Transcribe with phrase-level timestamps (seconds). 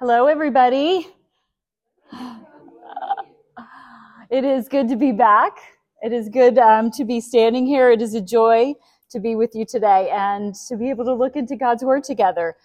[0.00, 1.06] Hello, everybody.
[4.28, 5.56] It is good to be back.
[6.02, 7.92] It is good um, to be standing here.
[7.92, 8.74] It is a joy
[9.10, 12.56] to be with you today and to be able to look into God's Word together.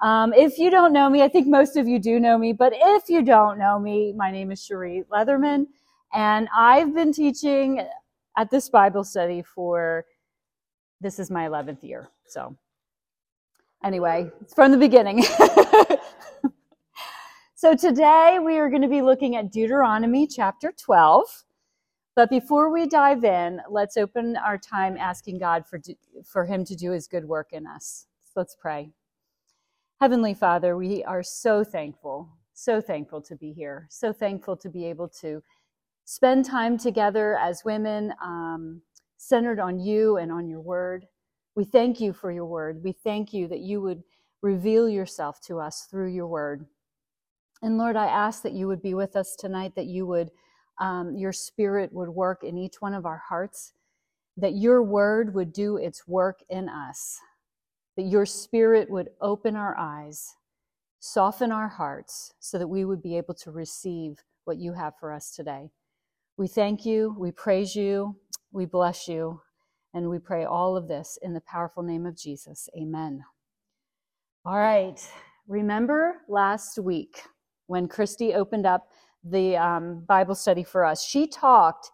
[0.00, 2.72] Um, if you don't know me, I think most of you do know me, but
[2.74, 5.66] if you don't know me, my name is Cherie Leatherman,
[6.14, 7.86] and I've been teaching
[8.38, 10.06] at this Bible study for
[11.02, 12.08] this is my 11th year.
[12.28, 12.56] So,
[13.84, 15.22] anyway, it's from the beginning.
[17.60, 21.24] So today we are going to be looking at Deuteronomy chapter 12.
[22.14, 25.80] But before we dive in, let's open our time asking God for,
[26.24, 28.06] for Him to do His good work in us.
[28.20, 28.90] So let's pray.
[30.00, 34.84] Heavenly Father, we are so thankful, so thankful to be here, so thankful to be
[34.84, 35.42] able to
[36.04, 38.82] spend time together as women, um,
[39.16, 41.06] centered on you and on your word.
[41.56, 42.84] We thank you for your word.
[42.84, 44.04] We thank you that you would
[44.42, 46.64] reveal yourself to us through your word.
[47.62, 50.30] And Lord, I ask that you would be with us tonight, that you would,
[50.78, 53.72] um, your spirit would work in each one of our hearts,
[54.36, 57.18] that your word would do its work in us,
[57.96, 60.36] that your spirit would open our eyes,
[61.00, 65.12] soften our hearts, so that we would be able to receive what you have for
[65.12, 65.70] us today.
[66.36, 68.16] We thank you, we praise you,
[68.52, 69.40] we bless you,
[69.94, 72.68] and we pray all of this in the powerful name of Jesus.
[72.76, 73.24] Amen.
[74.44, 75.00] All right.
[75.48, 77.22] Remember last week
[77.68, 78.88] when Christy opened up
[79.22, 81.90] the um, Bible study for us, she talked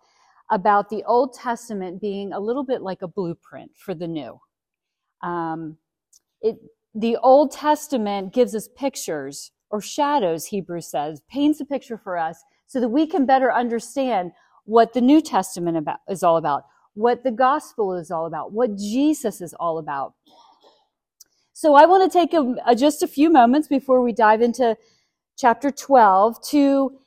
[0.51, 4.41] about the Old Testament being a little bit like a blueprint for the New.
[5.23, 5.77] Um,
[6.41, 6.57] it,
[6.95, 12.43] the Old Testament gives us pictures or shadows, Hebrews says, paints a picture for us
[12.67, 14.33] so that we can better understand
[14.65, 18.77] what the New Testament about, is all about, what the gospel is all about, what
[18.77, 20.15] Jesus is all about.
[21.53, 24.77] So I want to take a, a, just a few moments before we dive into
[25.37, 26.99] chapter 12 to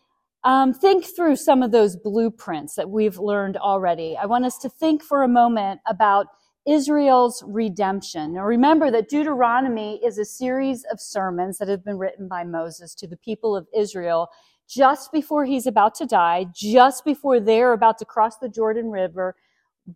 [0.43, 4.17] um, think through some of those blueprints that we've learned already.
[4.17, 6.27] I want us to think for a moment about
[6.67, 8.33] Israel's redemption.
[8.33, 12.93] Now remember that Deuteronomy is a series of sermons that have been written by Moses
[12.95, 14.29] to the people of Israel
[14.67, 19.35] just before he's about to die, just before they're about to cross the Jordan River,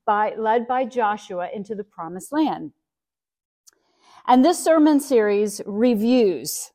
[0.06, 2.72] by, led by Joshua into the promised land.
[4.28, 6.72] And this sermon series reviews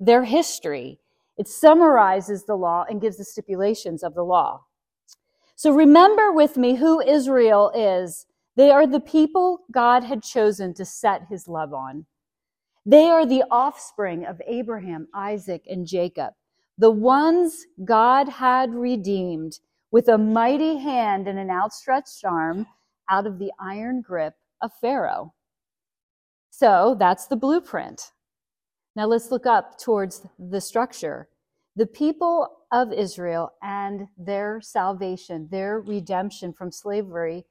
[0.00, 0.98] their history.
[1.36, 4.64] It summarizes the law and gives the stipulations of the law.
[5.54, 8.26] So remember with me who Israel is.
[8.56, 12.06] They are the people God had chosen to set his love on.
[12.86, 16.34] They are the offspring of Abraham, Isaac, and Jacob,
[16.78, 19.58] the ones God had redeemed
[19.90, 22.66] with a mighty hand and an outstretched arm
[23.10, 25.34] out of the iron grip of Pharaoh.
[26.50, 28.12] So that's the blueprint.
[28.96, 31.28] Now let's look up towards the structure.
[31.76, 37.44] The people of Israel and their salvation, their redemption from slavery,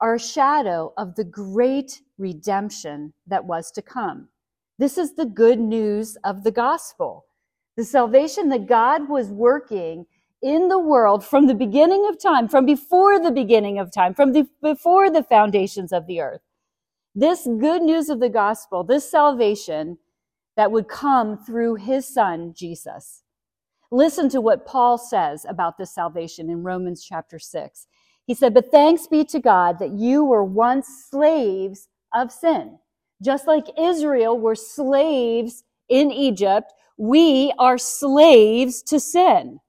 [0.00, 4.28] are a shadow of the great redemption that was to come.
[4.78, 7.26] This is the good news of the gospel.
[7.76, 10.06] The salvation that God was working
[10.40, 14.32] in the world from the beginning of time, from before the beginning of time, from
[14.32, 16.40] the, before the foundations of the earth.
[17.14, 19.98] This good news of the gospel, this salvation,
[20.58, 23.22] that would come through his son, Jesus.
[23.92, 27.86] Listen to what Paul says about this salvation in Romans chapter 6.
[28.26, 32.76] He said, But thanks be to God that you were once slaves of sin.
[33.22, 39.60] Just like Israel were slaves in Egypt, we are slaves to sin.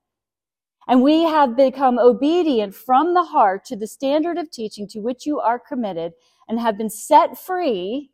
[0.87, 5.27] And we have become obedient from the heart to the standard of teaching to which
[5.27, 6.13] you are committed
[6.47, 8.09] and have been set free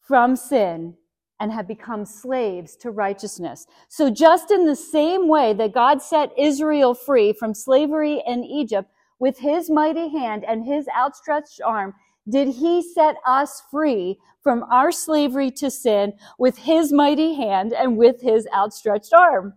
[0.00, 0.96] from sin
[1.42, 3.66] and have become slaves to righteousness.
[3.88, 8.88] So just in the same way that God set Israel free from slavery in Egypt
[9.18, 11.94] with his mighty hand and his outstretched arm,
[12.30, 17.96] did he set us free from our slavery to sin with his mighty hand and
[17.96, 19.54] with his outstretched arm.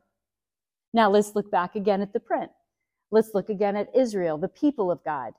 [0.92, 2.52] Now let's look back again at the print.
[3.12, 5.34] Let's look again at Israel, the people of God.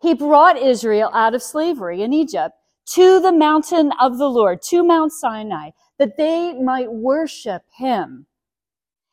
[0.00, 2.54] He brought Israel out of slavery in Egypt
[2.86, 8.26] to the mountain of the Lord, to Mount Sinai, that they might worship him.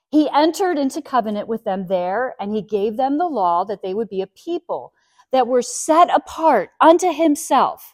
[0.10, 3.94] He entered into covenant with them there, and he gave them the law that they
[3.94, 4.94] would be a people
[5.32, 7.94] that were set apart unto himself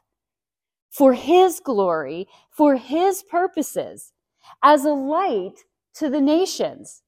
[0.91, 4.13] for his glory, for his purposes,
[4.61, 5.65] as a light
[5.95, 7.01] to the nations.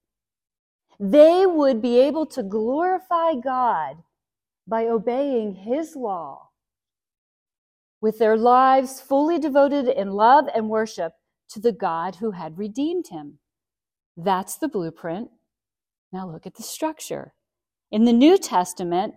[1.00, 3.98] They would be able to glorify God
[4.68, 6.45] by obeying his law
[8.06, 11.14] with their lives fully devoted in love and worship
[11.50, 13.40] to the God who had redeemed him.
[14.16, 15.32] That's the blueprint.
[16.14, 17.34] Now look at the structure.
[17.92, 19.16] In the New Testament,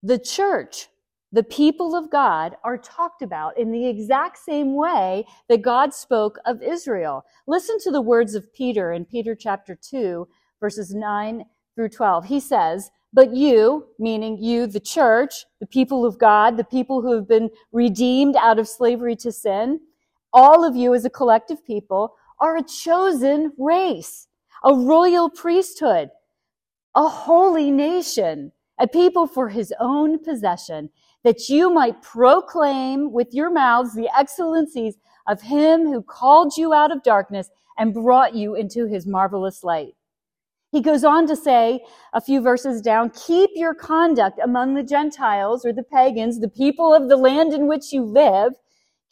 [0.00, 0.86] the church,
[1.32, 6.38] the people of God, are talked about in the exact same way that God spoke
[6.46, 7.24] of Israel.
[7.48, 10.28] Listen to the words of Peter in Peter chapter 2,
[10.60, 11.44] verses 9
[11.74, 12.26] through 12.
[12.26, 17.14] He says, But you, meaning you, the church, the people of God, the people who
[17.14, 19.78] have been redeemed out of slavery to sin,
[20.32, 24.26] all of you as a collective people are a chosen race,
[24.64, 26.10] a royal priesthood,
[26.96, 28.50] a holy nation,
[28.80, 30.90] a people for his own possession,
[31.22, 34.96] that you might proclaim with your mouths the excellencies
[35.28, 39.94] of him who called you out of darkness and brought you into his marvelous light.
[40.74, 41.84] He goes on to say
[42.14, 46.92] a few verses down, keep your conduct among the Gentiles or the pagans, the people
[46.92, 48.54] of the land in which you live.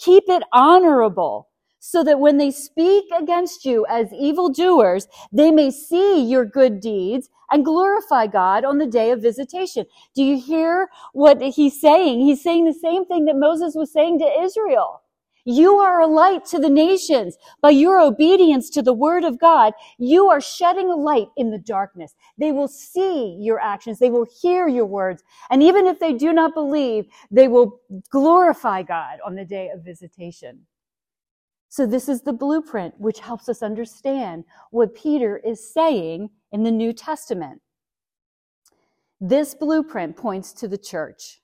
[0.01, 1.49] Keep it honorable
[1.79, 7.29] so that when they speak against you as evildoers, they may see your good deeds
[7.53, 9.87] and glorify God on the day of visitation.
[10.17, 12.23] Do you hear what he's saying?
[12.23, 15.02] He's saying the same thing that Moses was saying to Israel.
[15.45, 17.37] You are a light to the nations.
[17.61, 21.59] By your obedience to the word of God, you are shedding a light in the
[21.59, 22.15] darkness.
[22.39, 23.99] They will see your actions.
[23.99, 25.25] They will hear your words.
[25.51, 27.81] And even if they do not believe, they will
[28.11, 30.67] glorify God on the day of visitation.
[31.69, 36.71] So this is the blueprint which helps us understand what Peter is saying in the
[36.71, 37.63] New Testament.
[39.21, 41.41] This blueprint points to the church.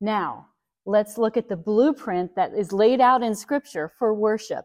[0.00, 0.48] Now,
[0.86, 4.64] let's look at the blueprint that is laid out in Scripture for worship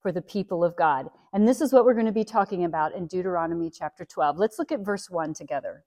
[0.00, 1.08] for the people of God.
[1.32, 4.36] And this is what we're going to be talking about in Deuteronomy chapter 12.
[4.36, 5.84] Let's look at verse 1 together.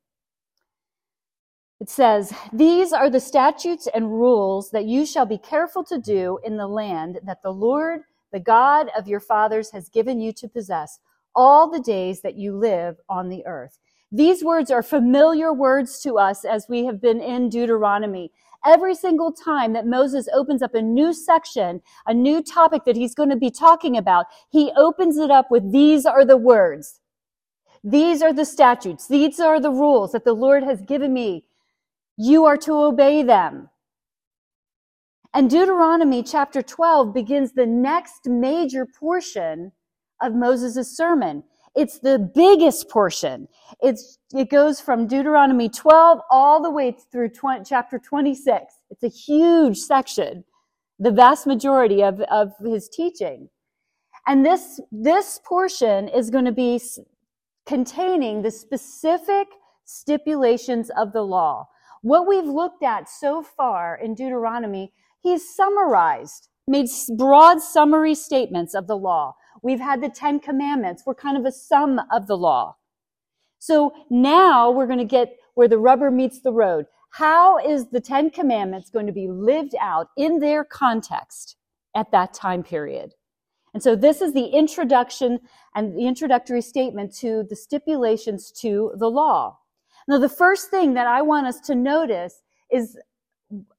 [1.81, 6.39] It says, These are the statutes and rules that you shall be careful to do
[6.45, 8.01] in the land that the Lord,
[8.31, 10.99] the God of your fathers, has given you to possess
[11.35, 13.77] all the days that you live on the earth.
[14.09, 18.31] These words are familiar words to us as we have been in Deuteronomy
[18.65, 23.15] every single time that Moses opens up a new section, a new topic that he's
[23.15, 26.99] going to be talking about, he opens it up with these are the words.
[27.83, 29.07] These are the statutes.
[29.07, 31.45] These are the rules that the Lord has given me.
[32.17, 33.69] You are to obey them.
[35.33, 39.73] And Deuteronomy chapter 12 begins the next major portion
[40.21, 41.43] of Moses' sermon.
[41.75, 43.49] It's the biggest portion.
[43.81, 48.73] It's, it goes from Deuteronomy 12 all the way through 20, chapter 26.
[48.89, 50.45] It's a huge section,
[50.99, 53.49] the vast majority of, of his teaching.
[54.25, 56.81] And this, this portion is going to be
[57.65, 59.47] containing the specific
[59.83, 61.67] stipulations of the law.
[62.01, 66.87] What we've looked at so far in Deuteronomy, he's summarized, made
[67.17, 69.35] broad summary statements of the law.
[69.65, 71.07] We've had the Ten Commandments.
[71.07, 72.75] We're kind of a sum of the law.
[73.57, 76.85] So now we're going to get where the rubber meets the road.
[77.09, 81.55] How is the Ten Commandments going to be lived out in their context
[81.95, 83.15] at that time period?
[83.73, 85.39] And so this is the introduction
[85.73, 89.57] and the introductory statement to the stipulations to the law.
[90.07, 92.99] Now, the first thing that I want us to notice is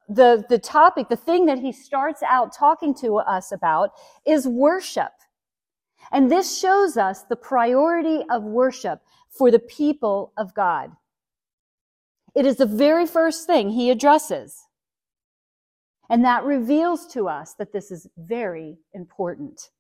[0.08, 3.90] the, the topic, the thing that he starts out talking to us about
[4.26, 5.12] is worship.
[6.12, 10.92] And this shows us the priority of worship for the people of God.
[12.34, 14.64] It is the very first thing he addresses.
[16.08, 19.70] And that reveals to us that this is very important.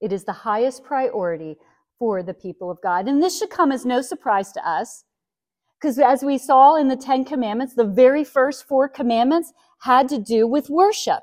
[0.00, 1.56] It is the highest priority
[1.98, 3.08] for the people of God.
[3.08, 5.04] And this should come as no surprise to us,
[5.80, 10.18] because as we saw in the Ten Commandments, the very first four commandments had to
[10.18, 11.22] do with worship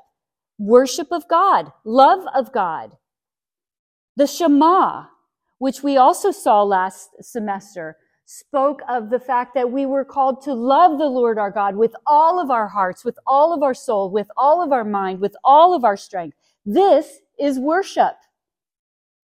[0.58, 2.96] worship of God, love of God.
[4.14, 5.06] The Shema,
[5.58, 10.52] which we also saw last semester, spoke of the fact that we were called to
[10.52, 14.10] love the Lord our God with all of our hearts, with all of our soul,
[14.10, 16.36] with all of our mind, with all of our strength.
[16.66, 18.16] This is worship.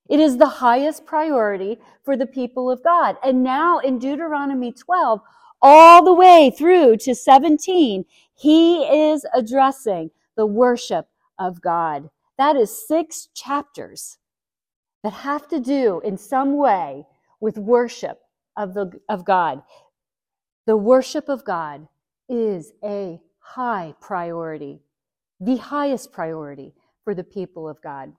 [0.08, 3.16] It is the highest priority for the people of God.
[3.22, 5.20] And now in Deuteronomy 12,
[5.60, 12.08] all the way through to 17, he is addressing the worship of God.
[12.38, 14.18] That is six chapters
[15.02, 17.06] that have to do in some way
[17.40, 18.20] with worship
[18.56, 19.62] of, the, of God.
[20.66, 21.88] The worship of God
[22.28, 24.80] is a high priority,
[25.40, 26.74] the highest priority
[27.04, 28.12] for the people of God.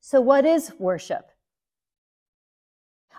[0.00, 1.26] So, what is worship?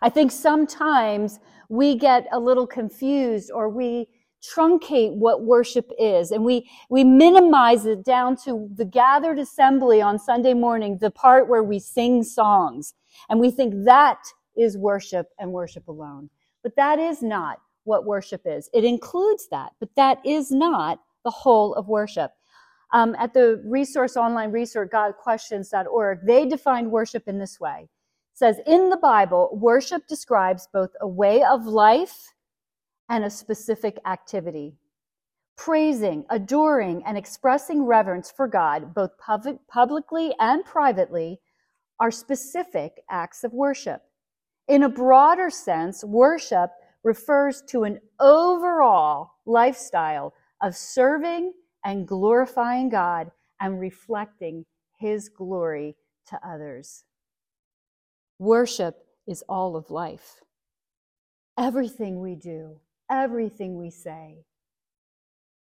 [0.02, 4.08] I think sometimes we get a little confused or we
[4.54, 10.20] truncate what worship is and we, we minimize it down to the gathered assembly on
[10.20, 12.94] Sunday morning, the part where we sing songs.
[13.30, 14.20] And we think that
[14.56, 16.30] is worship and worship alone.
[16.64, 18.70] But that is not what worship is.
[18.74, 22.32] It includes that, but that is not the whole of worship.
[22.94, 27.90] Um, at the resource online resource gotquestions.org, they define worship in this way.
[28.34, 32.34] It says in the Bible, worship describes both a way of life
[33.10, 34.76] and a specific activity.
[35.56, 41.40] Praising, adoring, and expressing reverence for God, both public, publicly and privately,
[42.00, 44.04] are specific acts of worship.
[44.68, 46.70] In a broader sense, worship
[47.04, 51.54] refers to an overall lifestyle of serving
[51.86, 54.66] and glorifying God and reflecting
[55.00, 55.96] His glory
[56.28, 57.06] to others.
[58.40, 60.42] Worship is all of life.
[61.58, 64.46] Everything we do, everything we say.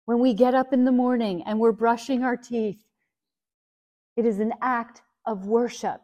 [0.05, 2.83] When we get up in the morning and we're brushing our teeth,
[4.17, 6.01] it is an act of worship.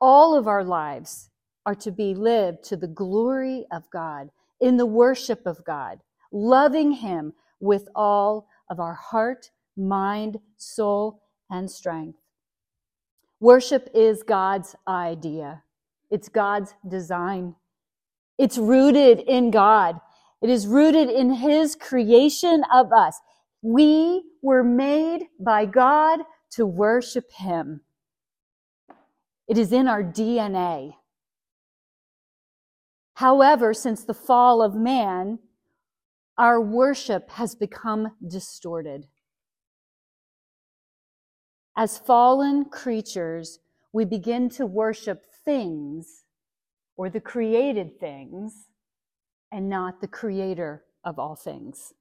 [0.00, 1.30] All of our lives
[1.66, 4.30] are to be lived to the glory of God,
[4.60, 5.98] in the worship of God,
[6.32, 12.18] loving Him with all of our heart, mind, soul, and strength.
[13.40, 15.62] Worship is God's idea.
[16.10, 17.54] It's God's design.
[18.38, 20.00] It's rooted in God.
[20.40, 23.18] It is rooted in His creation of us.
[23.60, 26.20] We were made by God
[26.52, 27.80] to worship Him.
[29.48, 30.94] It is in our DNA.
[33.14, 35.40] However, since the fall of man,
[36.36, 39.08] our worship has become distorted.
[41.76, 43.58] As fallen creatures,
[43.92, 46.24] we begin to worship things
[46.98, 48.66] or the created things
[49.50, 51.94] and not the creator of all things.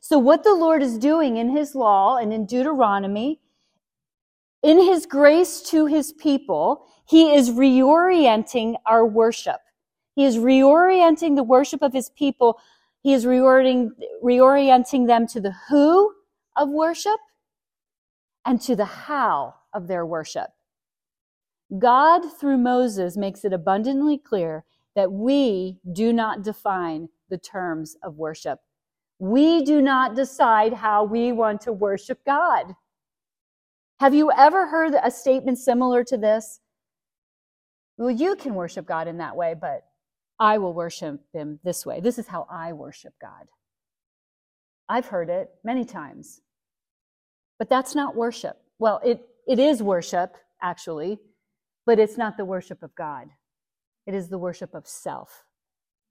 [0.00, 3.40] So, what the Lord is doing in His law and in Deuteronomy,
[4.62, 9.60] in His grace to His people, He is reorienting our worship.
[10.14, 12.58] He is reorienting the worship of His people.
[13.02, 13.90] He is reorienting,
[14.22, 16.14] reorienting them to the who
[16.56, 17.18] of worship
[18.46, 20.50] and to the how of their worship.
[21.78, 24.64] God, through Moses, makes it abundantly clear
[24.96, 28.58] that we do not define the terms of worship.
[29.18, 32.74] We do not decide how we want to worship God.
[34.00, 36.60] Have you ever heard a statement similar to this?
[37.98, 39.84] Well, you can worship God in that way, but
[40.38, 42.00] I will worship Him this way.
[42.00, 43.46] This is how I worship God.
[44.88, 46.40] I've heard it many times.
[47.58, 48.56] But that's not worship.
[48.78, 51.18] Well, it, it is worship, actually,
[51.86, 53.28] but it's not the worship of God.
[54.06, 55.44] It is the worship of self.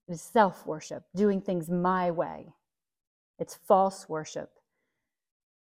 [0.07, 2.53] It is self worship, doing things my way.
[3.37, 4.49] It's false worship.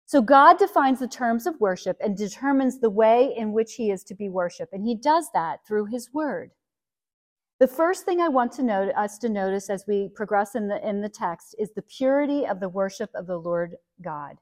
[0.06, 4.04] So God defines the terms of worship and determines the way in which he is
[4.04, 4.72] to be worshiped.
[4.72, 6.50] And he does that through his word.
[7.60, 10.86] The first thing I want to note, us to notice as we progress in the,
[10.86, 14.36] in the text is the purity of the worship of the Lord God.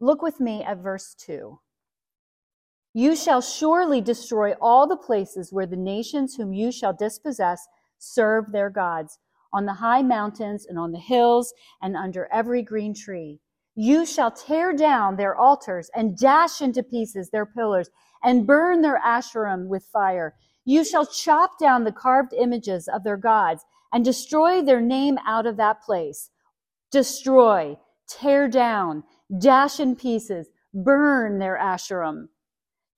[0.00, 1.58] Look with me at verse 2.
[2.96, 7.66] You shall surely destroy all the places where the nations whom you shall dispossess
[7.98, 9.18] serve their gods,
[9.52, 13.40] on the high mountains and on the hills and under every green tree.
[13.74, 17.90] You shall tear down their altars and dash into pieces their pillars
[18.22, 20.36] and burn their asherim with fire.
[20.64, 25.46] You shall chop down the carved images of their gods and destroy their name out
[25.46, 26.30] of that place.
[26.92, 29.02] Destroy, tear down,
[29.36, 32.28] dash in pieces, burn their asherim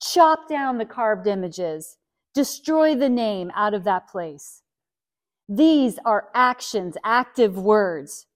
[0.00, 1.96] chop down the carved images,
[2.34, 4.62] destroy the name out of that place.
[5.48, 8.26] These are actions, active words.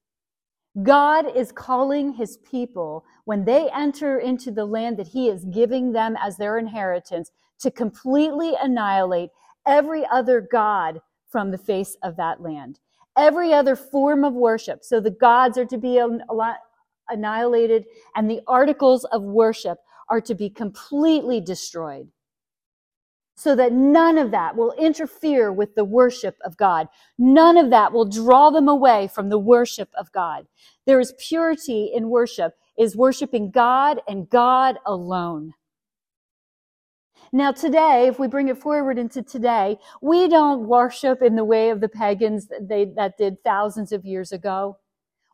[0.82, 5.92] God is calling his people when they enter into the land that he is giving
[5.92, 9.30] them as their inheritance to completely annihilate
[9.66, 12.78] every other God from the face of that land.
[13.18, 14.84] Every other form of worship.
[14.84, 16.00] So the gods are to be
[17.10, 19.78] annihilated and the articles of worship
[20.10, 22.08] are to be completely destroyed
[23.40, 26.88] so that none of that will interfere with the worship of God.
[27.18, 30.46] None of that will draw them away from the worship of God.
[30.84, 35.54] There is purity in worship, is worshiping God and God alone.
[37.32, 41.70] Now today, if we bring it forward into today, we don't worship in the way
[41.70, 44.76] of the pagans that, they, that did thousands of years ago.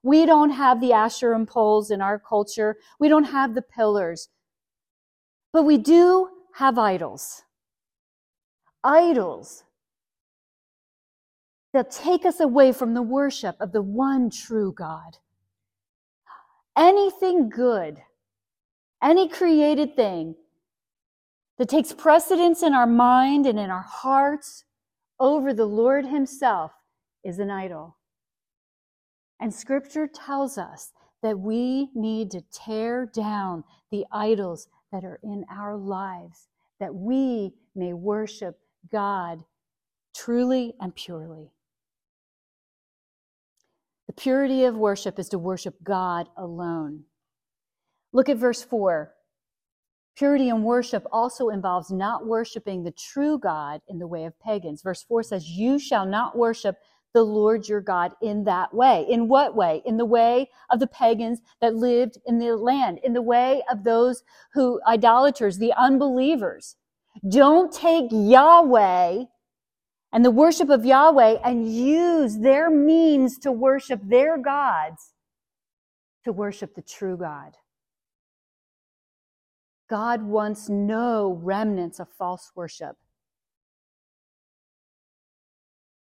[0.04, 2.76] We don't have the Asherim poles in our culture.
[3.00, 4.28] We don't have the pillars.
[5.56, 7.44] But we do have idols.
[8.84, 9.64] Idols
[11.72, 15.16] that take us away from the worship of the one true God.
[16.76, 18.02] Anything good,
[19.02, 20.34] any created thing
[21.56, 24.64] that takes precedence in our mind and in our hearts
[25.18, 26.72] over the Lord Himself
[27.24, 27.96] is an idol.
[29.40, 35.44] And Scripture tells us that we need to tear down the idols that are in
[35.50, 36.48] our lives,
[36.80, 38.58] that we may worship
[38.90, 39.42] God
[40.14, 41.50] truly and purely.
[44.06, 47.04] The purity of worship is to worship God alone.
[48.12, 49.12] Look at verse 4.
[50.16, 54.80] Purity in worship also involves not worshiping the true God in the way of pagans.
[54.80, 56.76] Verse 4 says, You shall not worship
[57.14, 59.06] the Lord your God in that way.
[59.08, 59.82] In what way?
[59.84, 63.84] In the way of the pagans that lived in the land, in the way of
[63.84, 64.22] those
[64.52, 66.76] who, idolaters, the unbelievers.
[67.28, 69.24] Don't take Yahweh
[70.12, 75.14] and the worship of Yahweh and use their means to worship their gods
[76.26, 77.52] to worship the true God.
[79.88, 82.96] God wants no remnants of false worship.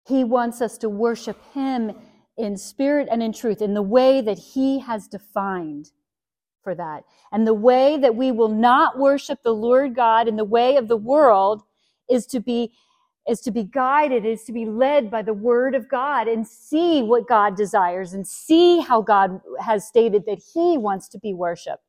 [0.06, 1.94] He wants us to worship Him
[2.38, 5.92] in spirit and in truth, in the way that He has defined
[6.64, 7.04] for that.
[7.32, 10.88] And the way that we will not worship the Lord God in the way of
[10.88, 11.64] the world
[12.10, 12.72] is to be
[13.28, 17.02] is to be guided, is to be led by the word of God and see
[17.02, 21.84] what God desires and see how God has stated that he wants to be worshiped.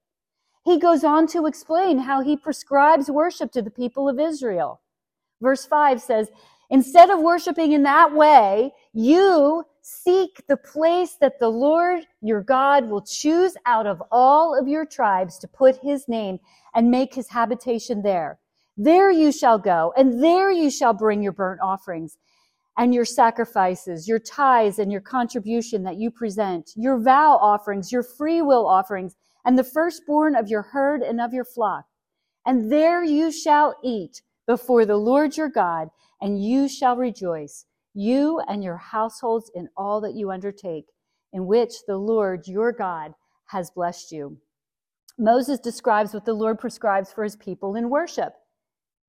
[0.65, 4.81] He goes on to explain how he prescribes worship to the people of Israel.
[5.43, 6.29] Verse 5 says,
[6.71, 12.89] Instead of worshiping in that way, you seek the place that the Lord your God
[12.89, 16.39] will choose out of all of your tribes to put his name
[16.75, 18.39] and make his habitation there.
[18.77, 22.17] There you shall go, and there you shall bring your burnt offerings
[22.77, 28.03] and your sacrifices, your tithes and your contribution that you present, your vow offerings, your
[28.03, 31.85] free will offerings, and the firstborn of your herd and of your flock.
[32.47, 35.89] And there you shall eat before the Lord your God,
[36.25, 40.87] and you shall rejoice you and your households in all that you undertake,
[41.35, 43.13] in which the Lord your God
[43.49, 44.39] has blessed you.
[45.19, 48.33] Moses describes what the Lord prescribes for his people in worship.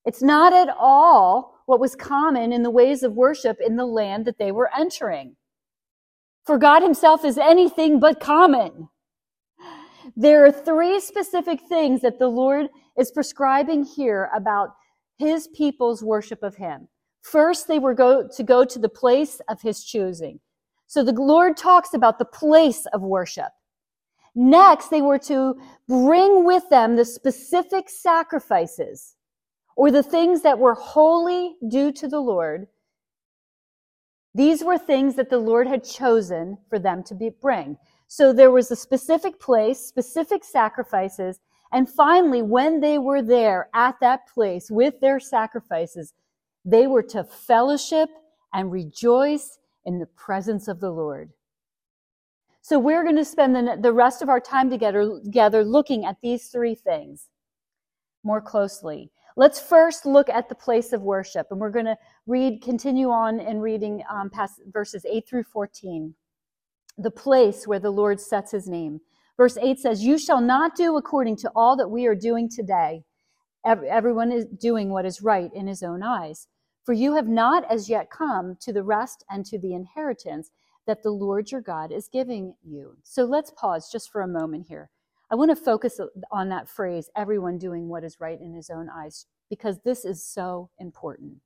[0.03, 4.25] It's not at all what was common in the ways of worship in the land
[4.25, 5.37] that they were entering.
[6.45, 8.89] For God himself is anything but common.
[10.17, 12.67] There are three specific things that the Lord
[12.99, 14.71] is prescribing here about
[15.17, 16.89] his people's worship of him.
[17.25, 20.39] First, they were go, to go to the place of his choosing.
[20.85, 23.49] So the Lord talks about the place of worship.
[24.35, 29.15] Next, they were to bring with them the specific sacrifices
[29.75, 32.67] or the things that were holy due to the Lord.
[34.35, 37.75] These were things that the Lord had chosen for them to be, bring.
[38.07, 41.39] So there was a specific place, specific sacrifices,
[41.71, 46.13] and finally, when they were there at that place with their sacrifices,
[46.65, 48.09] they were to fellowship
[48.53, 51.31] and rejoice in the presence of the Lord.
[52.61, 56.17] So we're going to spend the, the rest of our time together, together looking at
[56.23, 57.29] these three things
[58.23, 59.11] more closely.
[59.37, 63.39] Let's first look at the place of worship, and we're going to read, continue on
[63.39, 66.15] in reading um, past verses 8 through 14.
[66.97, 69.01] The place where the Lord sets his name.
[69.37, 73.03] Verse 8 says, You shall not do according to all that we are doing today.
[73.65, 76.47] Everyone is doing what is right in his own eyes.
[76.85, 80.51] For you have not as yet come to the rest and to the inheritance
[80.85, 82.95] that the Lord your God is giving you.
[83.03, 84.91] So let's pause just for a moment here.
[85.31, 85.99] I want to focus
[86.31, 90.21] on that phrase, everyone doing what is right in his own eyes, because this is
[90.21, 91.37] so important.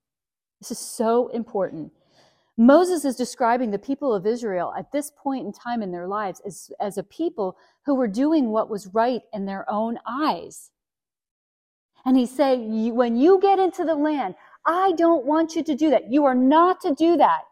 [0.60, 1.90] This is so important.
[2.58, 6.42] Moses is describing the people of Israel at this point in time in their lives
[6.44, 10.70] as, as a people who were doing what was right in their own eyes.
[12.04, 14.34] And he's saying, when you get into the land,
[14.66, 16.10] I don't want you to do that.
[16.10, 17.42] You are not to do that.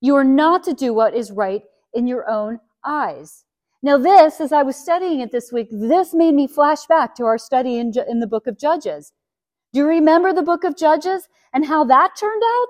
[0.00, 3.44] You are not to do what is right in your own eyes.
[3.82, 7.24] Now, this, as I was studying it this week, this made me flash back to
[7.24, 9.12] our study in, in the book of Judges.
[9.72, 12.68] Do you remember the book of Judges and how that turned out?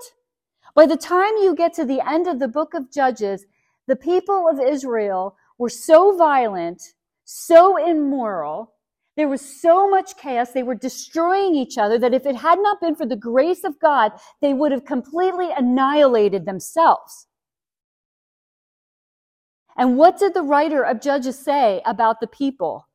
[0.75, 3.45] By the time you get to the end of the book of Judges,
[3.89, 6.81] the people of Israel were so violent,
[7.25, 8.75] so immoral,
[9.21, 10.53] there was so much chaos.
[10.53, 13.79] They were destroying each other that if it had not been for the grace of
[13.79, 17.27] God, they would have completely annihilated themselves.
[19.77, 22.89] And what did the writer of Judges say about the people?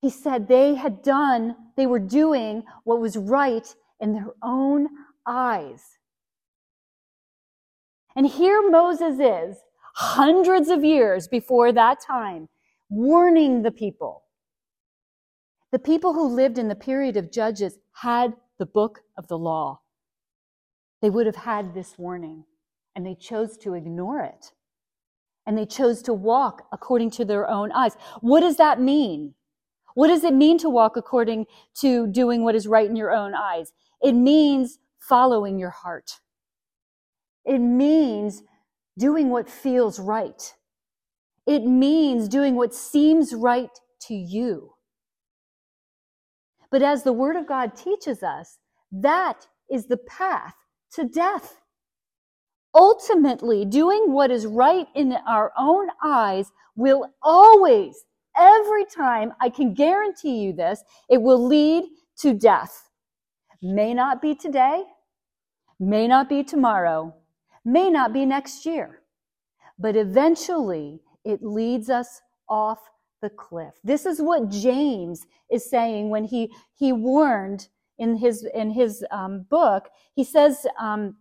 [0.00, 4.88] He said they had done, they were doing what was right in their own
[5.26, 5.82] eyes.
[8.16, 9.58] And here Moses is,
[9.96, 12.48] hundreds of years before that time,
[12.88, 14.23] warning the people.
[15.74, 19.80] The people who lived in the period of Judges had the book of the law.
[21.02, 22.44] They would have had this warning,
[22.94, 24.52] and they chose to ignore it.
[25.44, 27.96] And they chose to walk according to their own eyes.
[28.20, 29.34] What does that mean?
[29.96, 31.46] What does it mean to walk according
[31.80, 33.72] to doing what is right in your own eyes?
[34.00, 36.20] It means following your heart.
[37.44, 38.44] It means
[38.96, 40.54] doing what feels right.
[41.48, 44.73] It means doing what seems right to you.
[46.74, 48.58] But as the Word of God teaches us,
[48.90, 50.56] that is the path
[50.94, 51.60] to death.
[52.74, 58.04] Ultimately, doing what is right in our own eyes will always,
[58.36, 61.84] every time, I can guarantee you this, it will lead
[62.22, 62.90] to death.
[63.62, 64.82] May not be today,
[65.78, 67.14] may not be tomorrow,
[67.64, 68.98] may not be next year,
[69.78, 72.80] but eventually it leads us off
[73.24, 73.74] the cliff.
[73.82, 79.46] This is what James is saying when he, he warned in his, in his um,
[79.48, 79.88] book.
[80.14, 81.16] He says, um,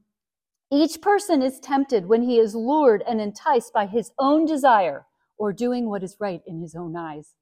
[0.70, 5.06] each person is tempted when he is lured and enticed by his own desire
[5.38, 7.36] or doing what is right in his own eyes.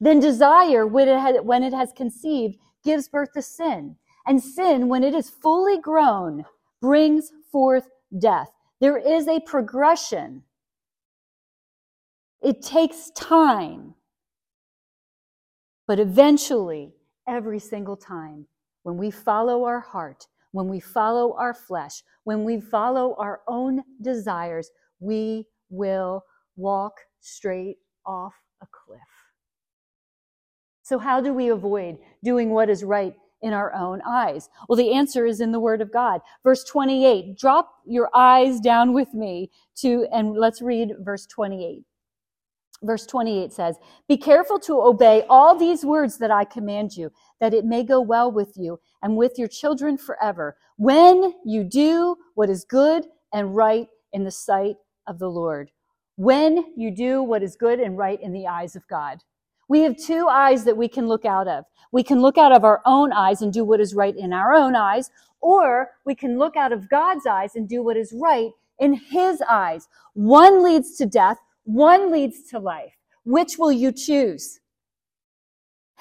[0.00, 3.96] Then desire, when it, has, when it has conceived, gives birth to sin.
[4.26, 6.44] And sin, when it is fully grown,
[6.80, 8.48] brings forth death.
[8.80, 10.44] There is a progression.
[12.46, 13.94] It takes time.
[15.88, 16.92] But eventually,
[17.26, 18.46] every single time,
[18.84, 23.82] when we follow our heart, when we follow our flesh, when we follow our own
[24.00, 26.22] desires, we will
[26.54, 29.00] walk straight off a cliff.
[30.84, 34.48] So, how do we avoid doing what is right in our own eyes?
[34.68, 36.20] Well, the answer is in the Word of God.
[36.44, 37.36] Verse 28.
[37.36, 41.84] Drop your eyes down with me to, and let's read verse 28.
[42.82, 47.10] Verse 28 says, Be careful to obey all these words that I command you,
[47.40, 52.16] that it may go well with you and with your children forever, when you do
[52.34, 55.70] what is good and right in the sight of the Lord.
[56.16, 59.22] When you do what is good and right in the eyes of God.
[59.68, 61.64] We have two eyes that we can look out of.
[61.92, 64.54] We can look out of our own eyes and do what is right in our
[64.54, 65.10] own eyes,
[65.40, 69.42] or we can look out of God's eyes and do what is right in his
[69.48, 69.88] eyes.
[70.14, 72.94] One leads to death, one leads to life.
[73.24, 74.60] Which will you choose?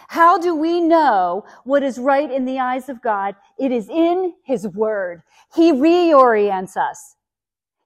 [0.08, 3.36] How do we know what is right in the eyes of God?
[3.58, 5.22] It is in His Word.
[5.54, 7.16] He reorients us.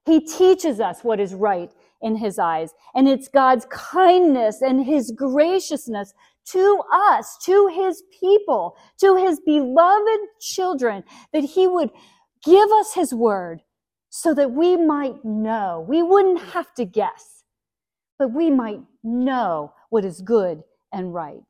[0.06, 1.70] He teaches us what is right
[2.02, 2.72] in His eyes.
[2.94, 6.12] And it's God's kindness and His graciousness
[6.46, 11.90] to us, to His people, to His beloved children, that He would
[12.44, 13.62] give us His Word
[14.10, 15.84] so that we might know.
[15.88, 17.39] We wouldn't have to guess,
[18.20, 21.40] but we might know what is good and right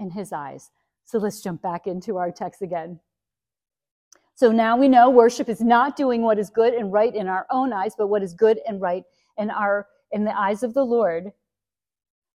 [0.00, 0.72] in his eyes.
[1.04, 2.98] So let's jump back into our text again.
[4.34, 7.46] So now we know worship is not doing what is good and right in our
[7.52, 9.04] own eyes, but what is good and right
[9.36, 11.30] in our in the eyes of the Lord.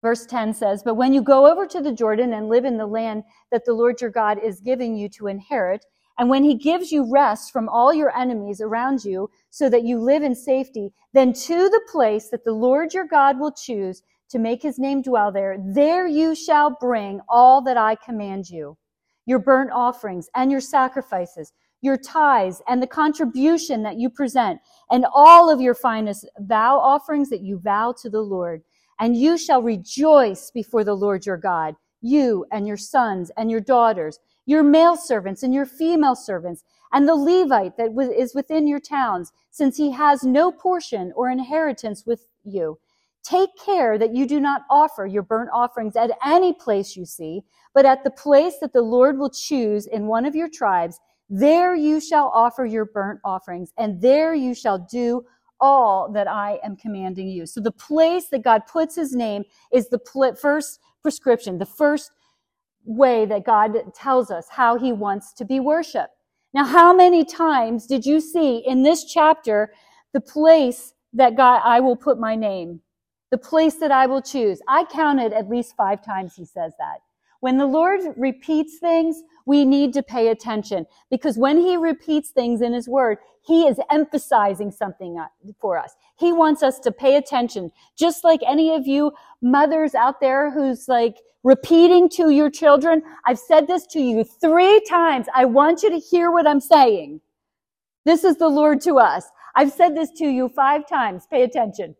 [0.03, 2.85] Verse 10 says, But when you go over to the Jordan and live in the
[2.85, 5.85] land that the Lord your God is giving you to inherit,
[6.21, 9.97] and when he gives you rest from all your enemies around you so that you
[9.97, 14.37] live in safety, then to the place that the Lord your God will choose to
[14.37, 18.77] make his name dwell there, there you shall bring all that I command you,
[19.25, 24.59] your burnt offerings and your sacrifices, your tithes and the contribution that you present,
[24.91, 28.61] and all of your finest vow offerings that you vow to the Lord.
[28.99, 33.61] And you shall rejoice before the Lord your God, you and your sons and your
[33.61, 34.19] daughters,
[34.51, 39.31] your male servants and your female servants, and the Levite that is within your towns,
[39.49, 42.77] since he has no portion or inheritance with you
[43.23, 47.43] Take care that you do not offer your burnt offerings at any place you see,
[47.73, 51.75] but at the place that the Lord will choose in one of your tribes, there
[51.75, 55.23] you shall offer your burnt offerings, and there you shall do
[55.59, 57.45] all that I am commanding you.
[57.45, 62.11] So the place that God puts his name is the pl- first prescription, the first
[62.85, 66.13] way that God tells us how he wants to be worshiped.
[66.53, 69.73] Now, how many times did you see in this chapter
[70.13, 72.81] the place that God, I will put my name?
[73.31, 74.61] the place that I will choose.
[74.67, 76.99] I counted at least five times he says that.
[77.41, 82.61] When the Lord repeats things, we need to pay attention because when he repeats things
[82.61, 85.27] in his word, he is emphasizing something uh,
[85.59, 85.95] for us.
[86.17, 87.71] He wants us to pay attention.
[87.97, 93.39] Just like any of you mothers out there who's like repeating to your children, I've
[93.39, 95.27] said this to you three times.
[95.35, 97.21] I want you to hear what I'm saying.
[98.05, 99.25] This is the Lord to us.
[99.55, 101.27] I've said this to you five times.
[101.29, 101.95] Pay attention.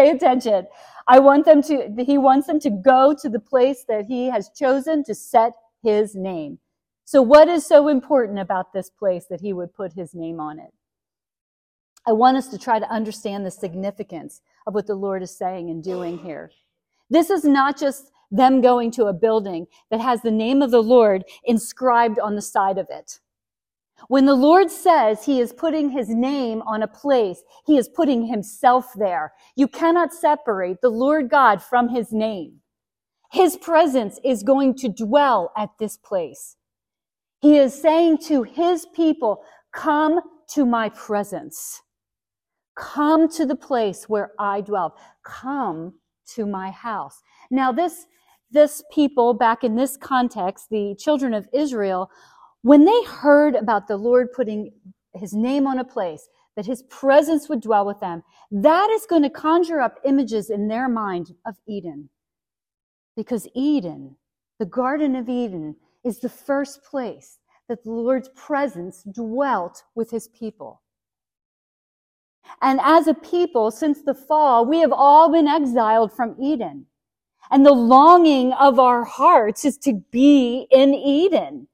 [0.00, 0.66] Pay attention.
[1.06, 4.48] I want them to, he wants them to go to the place that he has
[4.56, 6.58] chosen to set his name.
[7.04, 10.58] So what is so important about this place that he would put his name on
[10.58, 10.72] it?
[12.06, 15.68] I want us to try to understand the significance of what the Lord is saying
[15.68, 16.50] and doing here.
[17.10, 20.82] This is not just them going to a building that has the name of the
[20.82, 23.18] Lord inscribed on the side of it.
[24.08, 28.26] When the Lord says he is putting his name on a place, he is putting
[28.26, 29.32] himself there.
[29.56, 32.60] You cannot separate the Lord God from his name.
[33.32, 36.56] His presence is going to dwell at this place.
[37.40, 41.82] He is saying to his people, come to my presence.
[42.76, 44.96] Come to the place where I dwell.
[45.24, 45.94] Come
[46.34, 47.22] to my house.
[47.50, 48.06] Now this,
[48.50, 52.10] this people back in this context, the children of Israel,
[52.62, 54.72] when they heard about the Lord putting
[55.14, 59.22] his name on a place, that his presence would dwell with them, that is going
[59.22, 62.08] to conjure up images in their mind of Eden.
[63.16, 64.16] Because Eden,
[64.58, 70.28] the Garden of Eden, is the first place that the Lord's presence dwelt with his
[70.28, 70.82] people.
[72.62, 76.86] And as a people, since the fall, we have all been exiled from Eden.
[77.50, 81.68] And the longing of our hearts is to be in Eden.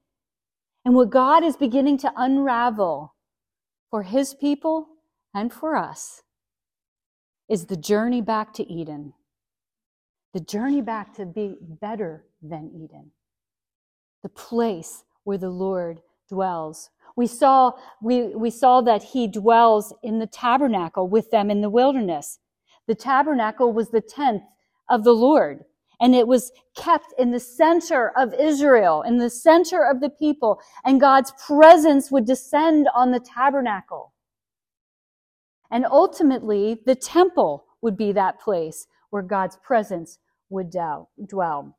[0.87, 3.13] And what God is beginning to unravel
[3.91, 4.87] for his people
[5.33, 6.21] and for us
[7.49, 9.11] is the journey back to Eden.
[10.33, 13.11] The journey back to be better than Eden.
[14.23, 16.89] The place where the Lord dwells.
[17.17, 21.69] We saw, we, we saw that he dwells in the tabernacle with them in the
[21.69, 22.39] wilderness.
[22.87, 24.43] The tabernacle was the tenth
[24.89, 25.65] of the Lord
[25.99, 30.59] and it was kept in the center of Israel, in the center of the people,
[30.85, 34.13] and God's presence would descend on the tabernacle.
[35.71, 40.69] And ultimately, the temple would be that place where God's presence would
[41.27, 41.77] dwell.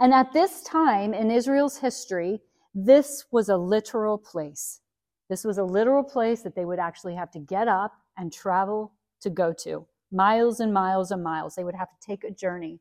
[0.00, 2.40] And at this time in Israel's history,
[2.74, 4.80] this was a literal place.
[5.28, 8.92] This was a literal place that they would actually have to get up and travel
[9.20, 9.86] to go to.
[10.12, 11.54] Miles and miles and miles.
[11.54, 12.80] They would have to take a journey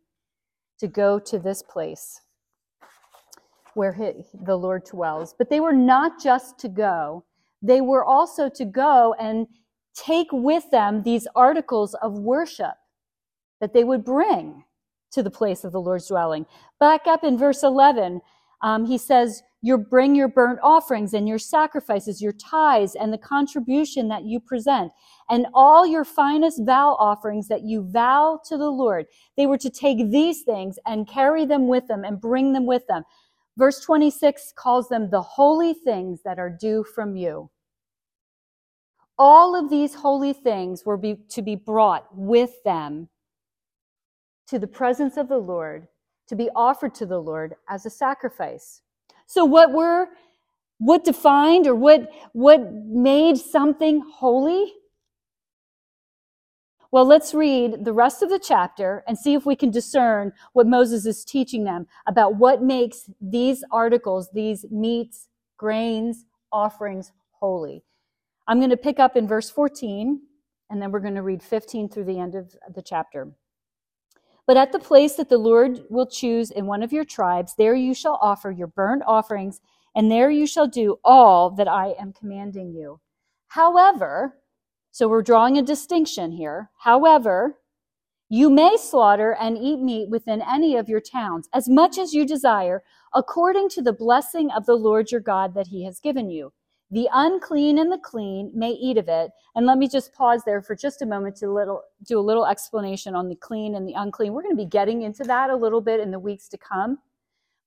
[0.79, 2.21] to go to this place
[3.73, 4.11] where he,
[4.45, 5.33] the Lord dwells.
[5.37, 7.23] But they were not just to go,
[7.61, 9.47] they were also to go and
[9.95, 12.75] take with them these articles of worship
[13.59, 14.63] that they would bring
[15.11, 16.45] to the place of the Lord's dwelling.
[16.79, 18.21] Back up in verse 11,
[18.61, 23.17] um, he says, you bring your burnt offerings and your sacrifices, your tithes and the
[23.17, 24.91] contribution that you present
[25.29, 29.05] and all your finest vow offerings that you vow to the Lord.
[29.35, 32.87] They were to take these things and carry them with them and bring them with
[32.87, 33.03] them.
[33.57, 37.49] Verse 26 calls them the holy things that are due from you.
[39.19, 43.09] All of these holy things were be, to be brought with them
[44.47, 45.87] to the presence of the Lord,
[46.27, 48.81] to be offered to the Lord as a sacrifice.
[49.25, 50.07] So what were,
[50.77, 54.71] what defined or what, what made something holy?
[56.91, 60.67] Well, let's read the rest of the chapter and see if we can discern what
[60.67, 67.83] Moses is teaching them about what makes these articles, these meats, grains, offerings holy.
[68.47, 70.21] I'm going to pick up in verse 14
[70.69, 73.31] and then we're going to read 15 through the end of the chapter.
[74.45, 77.75] But at the place that the Lord will choose in one of your tribes, there
[77.75, 79.59] you shall offer your burnt offerings,
[79.93, 83.01] and there you shall do all that I am commanding you.
[83.47, 84.37] However,
[84.97, 86.71] so we're drawing a distinction here.
[86.79, 87.59] However,
[88.29, 92.25] you may slaughter and eat meat within any of your towns, as much as you
[92.25, 92.81] desire,
[93.13, 96.51] according to the blessing of the Lord your God that he has given you.
[96.89, 99.29] The unclean and the clean may eat of it.
[99.53, 102.47] And let me just pause there for just a moment to little, do a little
[102.47, 104.33] explanation on the clean and the unclean.
[104.33, 106.97] We're going to be getting into that a little bit in the weeks to come.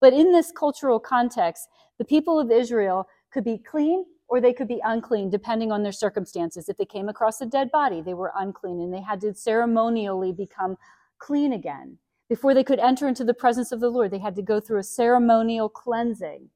[0.00, 4.68] But in this cultural context, the people of Israel could be clean or they could
[4.68, 6.68] be unclean depending on their circumstances.
[6.68, 10.32] If they came across a dead body, they were unclean and they had to ceremonially
[10.32, 10.76] become
[11.18, 11.98] clean again.
[12.28, 14.78] Before they could enter into the presence of the Lord, they had to go through
[14.78, 16.48] a ceremonial cleansing.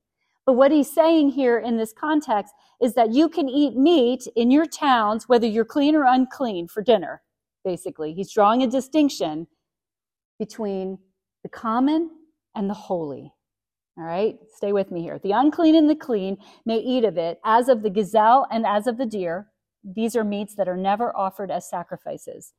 [0.47, 4.53] But what he's saying here in this context is that you can eat meat in
[4.53, 7.23] your towns, whether you're clean or unclean, for dinner,
[7.65, 8.15] basically.
[8.15, 9.49] He's drawing a distinction
[10.39, 10.99] between
[11.43, 12.11] the common
[12.55, 13.33] and the holy.
[13.97, 15.21] All right, stay with me here.
[15.23, 18.87] The unclean and the clean may eat of it, as of the gazelle and as
[18.87, 19.49] of the deer.
[19.85, 22.55] These are meats that are never offered as sacrifices.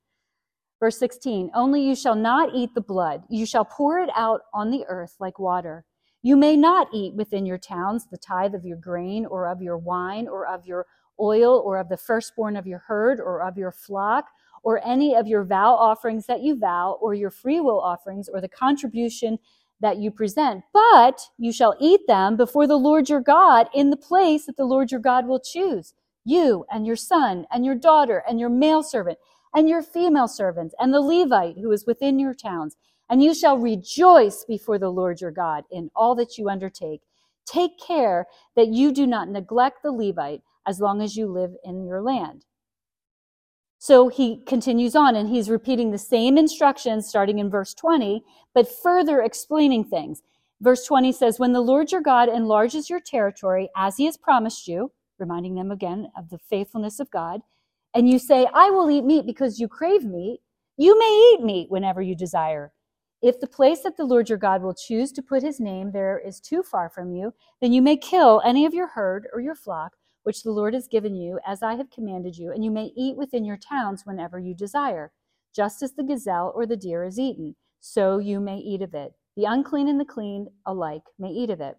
[0.79, 3.23] Verse 16, only you shall not eat the blood.
[3.29, 5.85] You shall pour it out on the earth like water.
[6.21, 9.77] You may not eat within your towns the tithe of your grain or of your
[9.77, 10.85] wine or of your
[11.19, 14.25] oil, or of the firstborn of your herd, or of your flock,
[14.63, 18.49] or any of your vow offerings that you vow, or your freewill offerings, or the
[18.49, 19.37] contribution
[19.85, 20.63] that you present.
[20.73, 24.65] But you shall eat them before the Lord your God in the place that the
[24.65, 25.93] Lord your God will choose.
[26.23, 29.19] You and your son and your daughter and your male servant
[29.53, 32.75] and your female servants and the Levite who is within your towns.
[33.11, 37.01] And you shall rejoice before the Lord your God in all that you undertake.
[37.45, 41.85] Take care that you do not neglect the Levite as long as you live in
[41.85, 42.43] your land.
[43.85, 48.23] So he continues on and he's repeating the same instructions starting in verse 20,
[48.55, 50.23] but further explaining things.
[50.59, 54.67] Verse 20 says, When the Lord your God enlarges your territory as he has promised
[54.67, 57.41] you, reminding them again of the faithfulness of God,
[57.93, 60.39] and you say, I will eat meat because you crave meat,
[60.77, 62.73] you may eat meat whenever you desire.
[63.21, 66.17] If the place that the Lord your God will choose to put his name there
[66.17, 69.53] is too far from you, then you may kill any of your herd or your
[69.53, 69.91] flock
[70.25, 73.15] which the Lord has given you, as I have commanded you, and you may eat
[73.15, 75.11] within your towns whenever you desire.
[75.55, 79.13] Just as the gazelle or the deer is eaten, so you may eat of it.
[79.35, 81.77] The unclean and the clean alike may eat of it.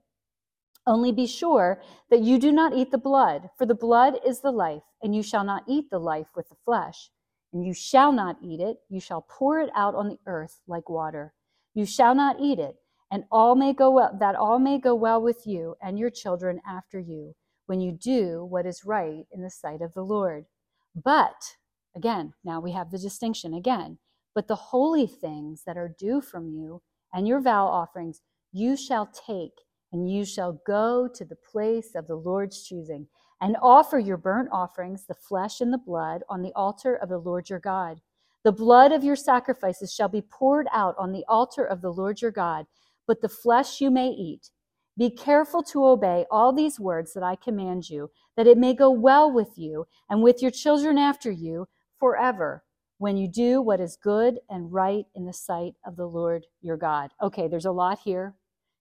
[0.86, 4.52] Only be sure that you do not eat the blood, for the blood is the
[4.52, 7.10] life, and you shall not eat the life with the flesh.
[7.52, 10.88] And you shall not eat it, you shall pour it out on the earth like
[10.88, 11.34] water.
[11.74, 12.76] You shall not eat it,
[13.10, 16.60] and all may go well, that all may go well with you and your children
[16.64, 17.34] after you
[17.66, 20.46] when you do what is right in the sight of the Lord.
[20.94, 21.56] But,
[21.94, 23.98] again, now we have the distinction again,
[24.34, 29.06] but the holy things that are due from you and your vow offerings you shall
[29.06, 29.52] take,
[29.92, 33.06] and you shall go to the place of the Lord's choosing,
[33.40, 37.18] and offer your burnt offerings, the flesh and the blood, on the altar of the
[37.18, 38.00] Lord your God.
[38.44, 42.22] The blood of your sacrifices shall be poured out on the altar of the Lord
[42.22, 42.66] your God,
[43.06, 44.50] but the flesh you may eat
[44.98, 48.90] be careful to obey all these words that I command you, that it may go
[48.90, 52.62] well with you and with your children after you forever
[52.98, 56.78] when you do what is good and right in the sight of the Lord your
[56.78, 57.10] God.
[57.22, 58.34] Okay, there's a lot here.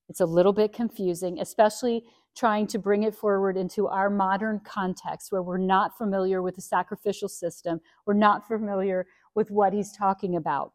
[0.07, 5.31] It's a little bit confusing, especially trying to bring it forward into our modern context
[5.31, 7.79] where we're not familiar with the sacrificial system.
[8.05, 10.73] We're not familiar with what he's talking about.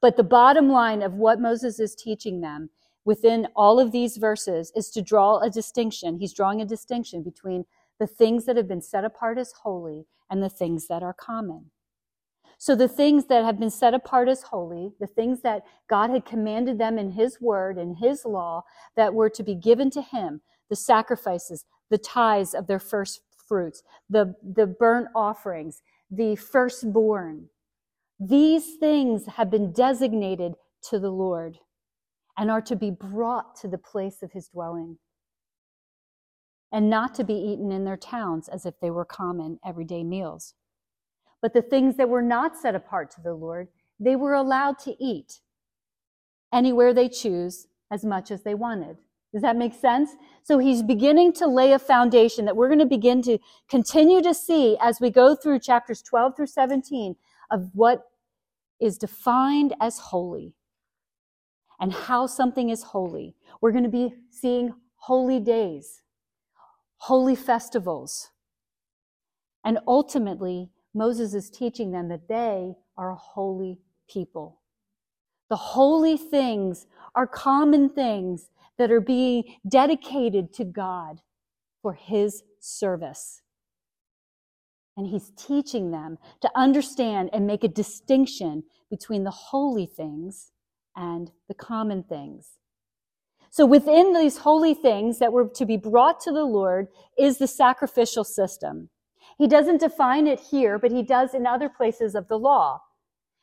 [0.00, 2.70] But the bottom line of what Moses is teaching them
[3.04, 6.18] within all of these verses is to draw a distinction.
[6.18, 7.64] He's drawing a distinction between
[7.98, 11.70] the things that have been set apart as holy and the things that are common.
[12.58, 16.24] So the things that have been set apart as holy, the things that God had
[16.24, 18.64] commanded them in His word in His law
[18.96, 20.40] that were to be given to Him,
[20.70, 27.48] the sacrifices, the tithes of their first fruits, the, the burnt offerings, the firstborn.
[28.18, 30.54] These things have been designated
[30.88, 31.58] to the Lord
[32.36, 34.98] and are to be brought to the place of his dwelling,
[36.72, 40.54] and not to be eaten in their towns as if they were common everyday meals.
[41.40, 43.68] But the things that were not set apart to the Lord,
[44.00, 45.40] they were allowed to eat
[46.52, 48.96] anywhere they choose as much as they wanted.
[49.32, 50.10] Does that make sense?
[50.44, 54.32] So he's beginning to lay a foundation that we're going to begin to continue to
[54.32, 57.16] see as we go through chapters 12 through 17
[57.50, 58.04] of what
[58.80, 60.54] is defined as holy
[61.80, 63.34] and how something is holy.
[63.60, 66.02] We're going to be seeing holy days,
[66.96, 68.30] holy festivals.
[69.64, 74.60] And ultimately, Moses is teaching them that they are a holy people.
[75.50, 81.20] The holy things are common things that are being dedicated to God
[81.82, 83.42] for his service.
[84.96, 90.52] And he's teaching them to understand and make a distinction between the holy things
[90.96, 92.58] and the common things.
[93.50, 97.46] So within these holy things that were to be brought to the Lord is the
[97.46, 98.88] sacrificial system.
[99.38, 102.82] He doesn't define it here, but he does in other places of the law.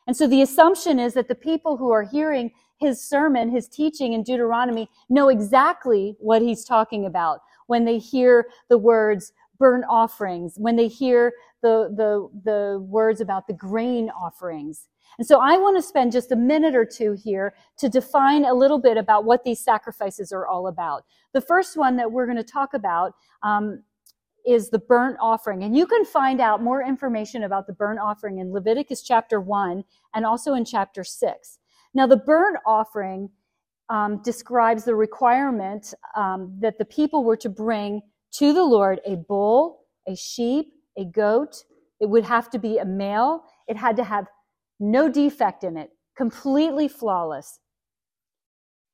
[0.06, 4.12] And so the assumption is that the people who are hearing his sermon, his teaching
[4.12, 10.54] in Deuteronomy, know exactly what he's talking about when they hear the words burnt offerings,
[10.56, 14.88] when they hear the, the, the words about the grain offerings.
[15.18, 18.54] And so I want to spend just a minute or two here to define a
[18.54, 21.04] little bit about what these sacrifices are all about.
[21.32, 23.82] The first one that we're going to talk about um,
[24.46, 25.62] is the burnt offering.
[25.62, 29.84] And you can find out more information about the burnt offering in Leviticus chapter 1
[30.14, 31.58] and also in chapter 6.
[31.94, 33.30] Now, the burnt offering
[33.88, 38.00] um, describes the requirement um, that the people were to bring
[38.32, 41.64] to the Lord a bull, a sheep, a goat.
[42.00, 43.44] It would have to be a male.
[43.68, 44.26] It had to have
[44.82, 47.60] no defect in it, completely flawless.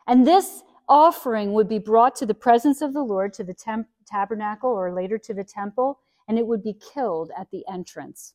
[0.07, 3.89] And this offering would be brought to the presence of the Lord, to the temp-
[4.07, 8.35] tabernacle, or later to the temple, and it would be killed at the entrance.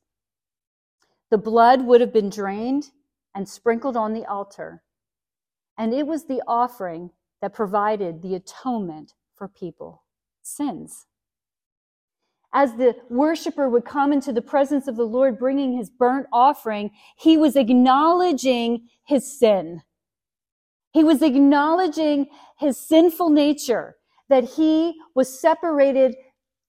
[1.29, 2.91] The blood would have been drained
[3.33, 4.83] and sprinkled on the altar,
[5.77, 10.03] and it was the offering that provided the atonement for people
[10.43, 11.07] sins.
[12.53, 16.91] As the worshiper would come into the presence of the Lord bringing his burnt offering,
[17.17, 19.81] he was acknowledging his sin.
[20.91, 22.27] He was acknowledging
[22.59, 23.95] his sinful nature,
[24.29, 26.15] that he was separated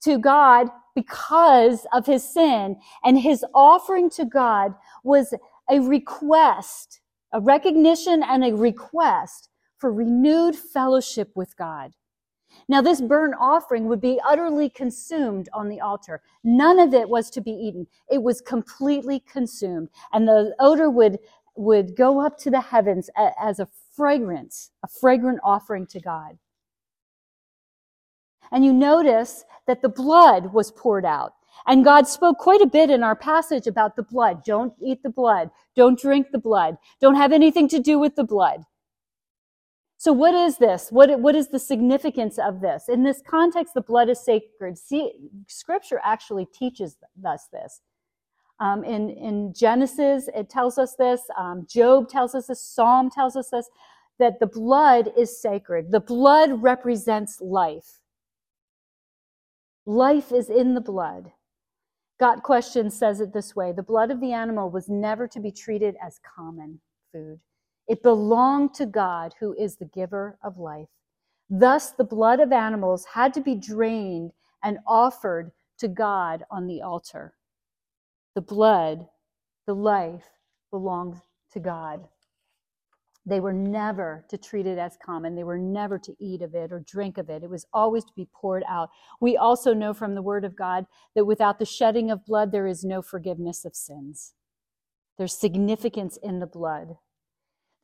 [0.02, 2.76] to God because of his sin.
[3.04, 5.34] And his offering to God was
[5.70, 7.00] a request,
[7.32, 11.92] a recognition and a request for renewed fellowship with God.
[12.68, 16.22] Now, this burnt offering would be utterly consumed on the altar.
[16.42, 17.86] None of it was to be eaten.
[18.10, 19.88] It was completely consumed.
[20.12, 21.18] And the odor would,
[21.56, 26.38] would go up to the heavens as a fragrance, a fragrant offering to God.
[28.50, 31.34] And you notice that the blood was poured out.
[31.66, 34.44] And God spoke quite a bit in our passage about the blood.
[34.44, 35.50] Don't eat the blood.
[35.76, 36.76] Don't drink the blood.
[37.00, 38.64] Don't have anything to do with the blood.
[40.04, 40.92] So what is this?
[40.92, 42.90] What, what is the significance of this?
[42.90, 44.76] In this context, the blood is sacred.
[44.76, 45.12] See,
[45.48, 47.80] scripture actually teaches us this.
[48.60, 51.22] Um, in, in Genesis, it tells us this.
[51.38, 52.60] Um, Job tells us this.
[52.60, 53.70] Psalm tells us this,
[54.18, 55.90] that the blood is sacred.
[55.90, 58.00] The blood represents life.
[59.86, 61.32] Life is in the blood.
[62.20, 63.72] Got Question says it this way.
[63.72, 66.80] The blood of the animal was never to be treated as common
[67.10, 67.40] food.
[67.88, 70.88] It belonged to God, who is the giver of life.
[71.50, 74.32] Thus, the blood of animals had to be drained
[74.62, 77.34] and offered to God on the altar.
[78.34, 79.06] The blood,
[79.66, 80.24] the life,
[80.70, 81.18] belongs
[81.52, 82.08] to God.
[83.26, 85.34] They were never to treat it as common.
[85.34, 87.42] They were never to eat of it or drink of it.
[87.42, 88.90] It was always to be poured out.
[89.20, 92.66] We also know from the Word of God that without the shedding of blood, there
[92.66, 94.34] is no forgiveness of sins.
[95.16, 96.96] There's significance in the blood.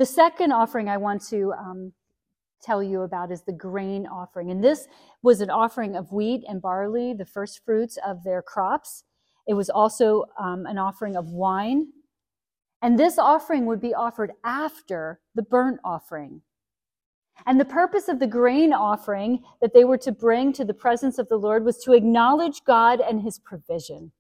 [0.01, 1.93] The second offering I want to um,
[2.63, 4.51] tell you about is the grain offering.
[4.51, 4.89] And this
[5.21, 9.05] was an offering of wheat and barley, the first fruits of their crops.
[9.47, 11.89] It was also um, an offering of wine.
[12.81, 16.41] And this offering would be offered after the burnt offering.
[17.45, 21.19] And the purpose of the grain offering that they were to bring to the presence
[21.19, 24.13] of the Lord was to acknowledge God and his provision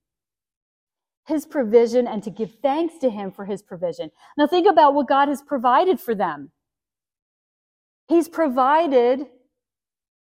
[1.31, 4.11] his provision and to give thanks to him for his provision.
[4.37, 6.51] Now think about what God has provided for them.
[8.09, 9.27] He's provided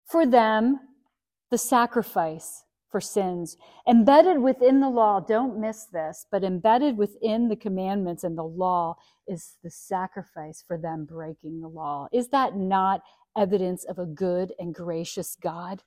[0.10, 0.80] for them
[1.52, 3.58] the sacrifice for sins.
[3.88, 8.96] Embedded within the law, don't miss this, but embedded within the commandments and the law
[9.28, 12.08] is the sacrifice for them breaking the law.
[12.14, 13.02] Is that not
[13.38, 15.84] evidence of a good and gracious God?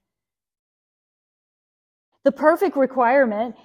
[2.25, 3.57] The perfect requirement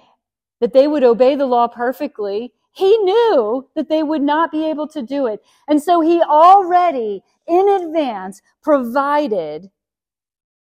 [0.60, 4.88] that they would obey the law perfectly, he knew that they would not be able
[4.88, 5.40] to do it.
[5.68, 9.70] And so he already in advance provided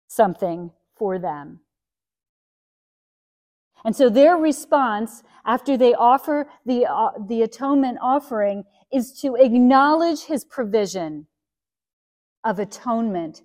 [0.08, 1.62] something for them.
[3.84, 10.26] And so their response after they offer the, uh, the atonement offering is to acknowledge
[10.26, 11.28] his provision
[12.44, 13.44] of atonement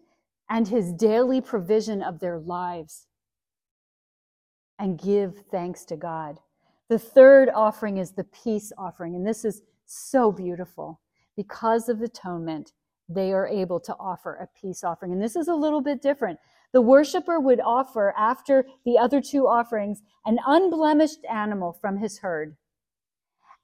[0.49, 3.07] and his daily provision of their lives
[4.83, 6.41] and give thanks to God.
[6.89, 11.01] The third offering is the peace offering, and this is so beautiful.
[11.37, 12.72] Because of atonement,
[13.09, 15.12] they are able to offer a peace offering.
[15.12, 16.41] And this is a little bit different.
[16.72, 22.57] The worshiper would offer, after the other two offerings, an unblemished animal from his herd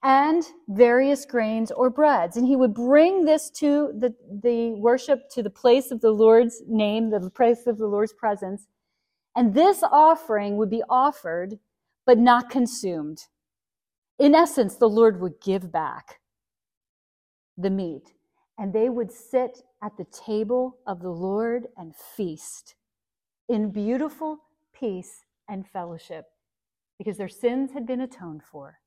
[0.01, 2.37] and various grains or breads.
[2.37, 6.61] And he would bring this to the, the worship to the place of the Lord's
[6.65, 8.67] name, the place of the Lord's presence.
[9.39, 11.59] And this offering would be offered,
[12.05, 13.27] but not consumed.
[14.19, 16.19] In essence, the Lord would give back
[17.57, 18.15] the meat,
[18.57, 22.75] and they would sit at the table of the Lord and feast
[23.47, 24.39] in beautiful
[24.77, 26.25] peace and fellowship
[26.97, 28.79] because their sins had been atoned for.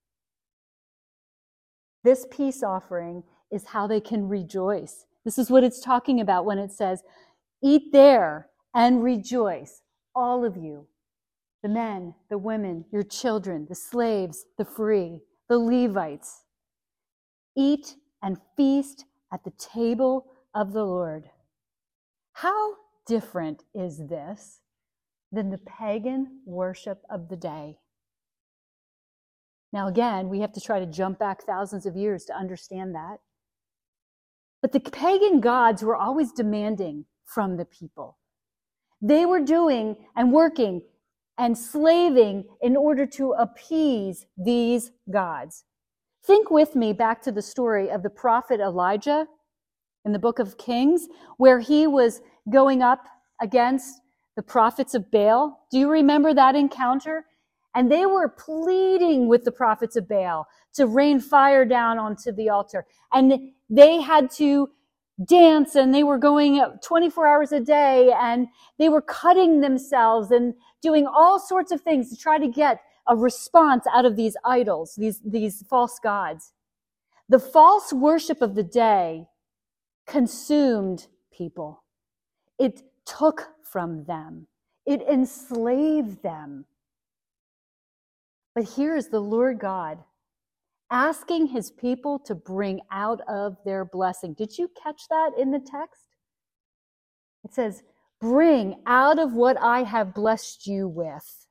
[2.04, 5.06] This peace offering is how they can rejoice.
[5.24, 7.02] This is what it's talking about when it says,
[7.62, 9.81] Eat there and rejoice
[10.14, 10.86] all of you
[11.62, 16.42] the men, the women, your children, the slaves, the free, the Levites.
[17.56, 21.30] Eat and feast at the table of the Lord.
[22.32, 22.74] How
[23.06, 24.60] different is this
[25.30, 27.78] than the pagan worship of the day?
[29.72, 33.18] Now, again, we have to try to jump back thousands of years to understand that.
[34.60, 38.18] But the pagan gods were always demanding from the people.
[39.02, 40.82] They were doing and working
[41.36, 45.64] and slaving in order to appease these gods.
[46.24, 49.26] Think with me back to the story of the prophet Elijah
[50.04, 53.06] in the book of Kings, where he was going up
[53.40, 54.00] against
[54.36, 55.66] the prophets of Baal.
[55.70, 57.26] Do you remember that encounter?
[57.74, 62.50] And they were pleading with the prophets of Baal to rain fire down onto the
[62.50, 62.86] altar.
[63.12, 64.70] And they had to
[65.26, 68.48] dance and they were going 24 hours a day and
[68.78, 73.16] they were cutting themselves and doing all sorts of things to try to get a
[73.16, 76.52] response out of these idols, these, these false gods.
[77.28, 79.26] The false worship of the day
[80.06, 81.82] consumed people.
[82.58, 84.46] It took from them.
[84.86, 86.66] It enslaved them.
[88.54, 89.98] But here is the Lord God
[90.92, 94.34] asking his people to bring out of their blessing.
[94.34, 96.04] Did you catch that in the text?
[97.44, 97.82] It says,
[98.20, 101.46] Bring out of what I have blessed you with.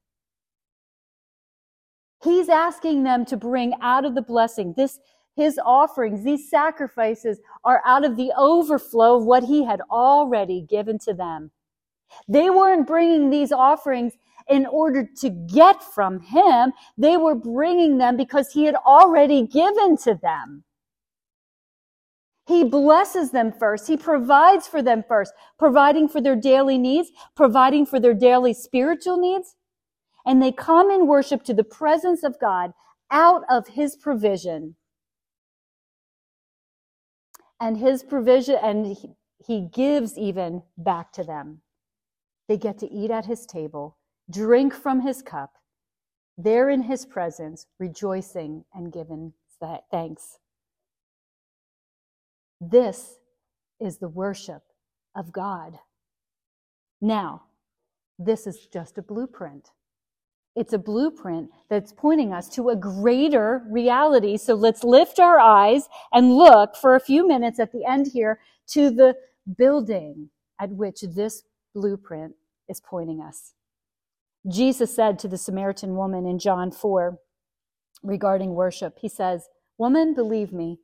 [2.24, 4.76] He's asking them to bring out of the blessing.
[4.78, 5.00] This,
[5.36, 10.98] his offerings, these sacrifices are out of the overflow of what he had already given
[11.00, 11.52] to them.
[12.28, 14.14] They weren't bringing these offerings
[14.50, 16.74] in order to get from him.
[16.98, 20.64] They were bringing them because he had already given to them.
[22.48, 23.88] He blesses them first.
[23.88, 29.18] He provides for them first, providing for their daily needs, providing for their daily spiritual
[29.18, 29.56] needs.
[30.26, 32.74] And they come in worship to the presence of God
[33.10, 34.76] out of his provision.
[37.60, 38.98] And his provision, and
[39.46, 41.62] he, gives even back to them.
[42.48, 43.98] They get to eat at his table,
[44.32, 45.54] drink from his cup,
[46.38, 49.34] there in his presence, rejoicing and giving
[49.92, 50.38] thanks.
[52.60, 53.16] This
[53.80, 54.64] is the worship
[55.16, 55.78] of God.
[57.02, 57.44] Now,
[58.20, 59.70] this is just a blueprint.
[60.56, 64.38] It's a blueprint that's pointing us to a greater reality.
[64.38, 68.40] So let's lift our eyes and look for a few minutes at the end here
[68.68, 69.16] to the
[69.58, 70.30] building
[70.60, 72.36] at which this blueprint
[72.70, 73.54] is pointing us.
[74.50, 77.18] Jesus said to the Samaritan woman in John 4
[78.04, 80.80] regarding worship, He says, Woman, believe me,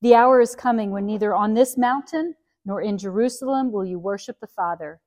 [0.00, 2.34] the hour is coming when neither on this mountain
[2.64, 5.00] nor in Jerusalem will you worship the Father.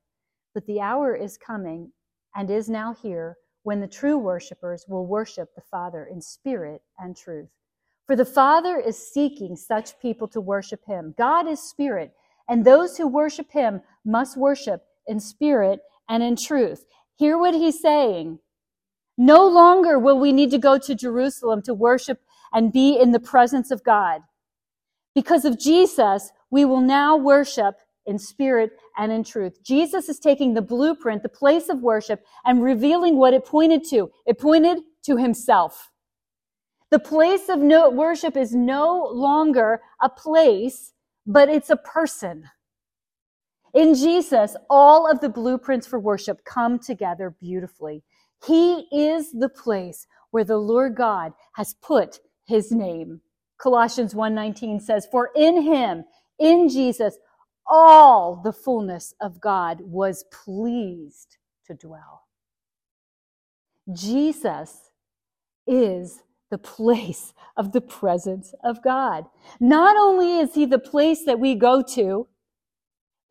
[0.52, 1.92] But the hour is coming
[2.34, 7.16] and is now here when the true worshipers will worship the Father in spirit and
[7.16, 7.48] truth.
[8.06, 11.14] For the Father is seeking such people to worship him.
[11.16, 12.12] God is spirit,
[12.48, 16.84] and those who worship him must worship in spirit and in truth.
[17.16, 18.40] Hear what he's saying.
[19.16, 22.20] No longer will we need to go to Jerusalem to worship
[22.52, 24.22] and be in the presence of God.
[25.14, 29.62] Because of Jesus, we will now worship in spirit and in truth.
[29.62, 34.10] Jesus is taking the blueprint, the place of worship, and revealing what it pointed to.
[34.26, 35.90] It pointed to himself.
[36.90, 37.60] The place of
[37.94, 40.92] worship is no longer a place,
[41.26, 42.50] but it's a person.
[43.74, 48.04] In Jesus, all of the blueprints for worship come together beautifully.
[48.46, 53.20] He is the place where the Lord God has put his name.
[53.58, 56.04] Colossians 1:19 says, "For in him,
[56.38, 57.18] in Jesus,
[57.66, 62.26] all the fullness of God was pleased to dwell."
[63.92, 64.90] Jesus
[65.66, 69.28] is the place of the presence of God.
[69.58, 72.28] Not only is he the place that we go to,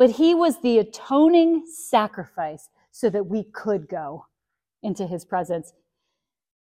[0.03, 4.25] but he was the atoning sacrifice so that we could go
[4.81, 5.71] into his presence.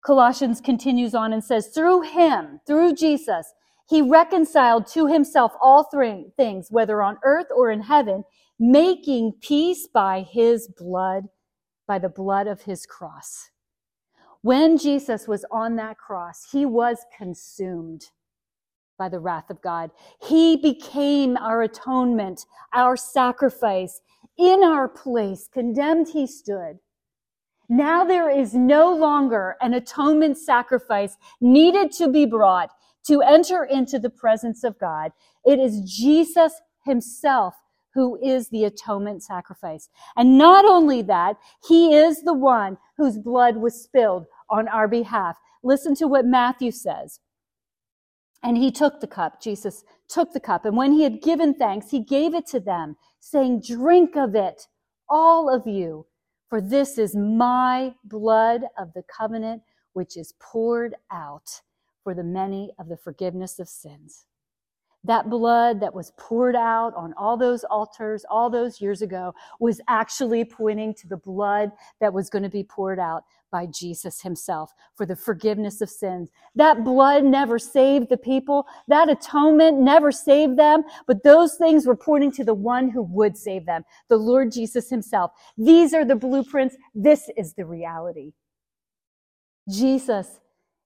[0.03, 3.53] Colossians continues on and says, through him, through Jesus,
[3.87, 8.23] he reconciled to himself all three things, whether on earth or in heaven,
[8.59, 11.25] making peace by his blood,
[11.87, 13.51] by the blood of his cross.
[14.41, 18.05] When Jesus was on that cross, he was consumed
[18.97, 19.91] by the wrath of God.
[20.21, 24.01] He became our atonement, our sacrifice.
[24.37, 26.79] In our place, condemned he stood
[27.69, 32.71] now there is no longer an atonement sacrifice needed to be brought
[33.07, 35.11] to enter into the presence of God.
[35.45, 36.53] It is Jesus
[36.85, 37.55] himself
[37.93, 39.89] who is the atonement sacrifice.
[40.15, 41.37] And not only that,
[41.67, 45.37] he is the one whose blood was spilled on our behalf.
[45.63, 47.19] Listen to what Matthew says.
[48.43, 49.41] And he took the cup.
[49.41, 50.65] Jesus took the cup.
[50.65, 54.67] And when he had given thanks, he gave it to them, saying, Drink of it,
[55.09, 56.05] all of you.
[56.49, 59.63] For this is my blood of the covenant,
[59.93, 61.61] which is poured out
[62.03, 64.25] for the many of the forgiveness of sins.
[65.03, 69.79] That blood that was poured out on all those altars all those years ago was
[69.87, 71.71] actually pointing to the blood
[72.01, 76.29] that was going to be poured out by Jesus himself for the forgiveness of sins.
[76.55, 78.67] That blood never saved the people.
[78.87, 83.37] That atonement never saved them, but those things were pointing to the one who would
[83.37, 85.31] save them, the Lord Jesus himself.
[85.57, 86.75] These are the blueprints.
[86.93, 88.33] This is the reality.
[89.69, 90.39] Jesus